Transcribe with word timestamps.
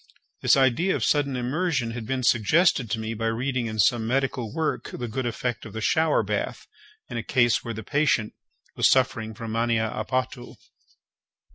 This 0.41 0.57
idea 0.57 0.95
of 0.95 1.03
sudden 1.03 1.35
immersion 1.35 1.91
had 1.91 2.07
been 2.07 2.23
suggested 2.23 2.89
to 2.89 2.97
me 2.99 3.13
by 3.13 3.27
reading 3.27 3.67
in 3.67 3.77
some 3.77 4.07
medical 4.07 4.51
work 4.51 4.89
the 4.91 5.07
good 5.07 5.27
effect 5.27 5.63
of 5.63 5.73
the 5.73 5.79
shower 5.81 6.23
bath 6.23 6.65
in 7.07 7.17
a 7.17 7.21
case 7.23 7.63
where 7.63 7.75
the 7.75 7.83
patient 7.83 8.33
was 8.75 8.89
suffering 8.89 9.35
from 9.35 9.51
mania 9.51 9.91
a 9.91 10.03
potu. 10.03 10.55